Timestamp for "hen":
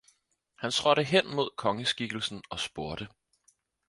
1.03-1.27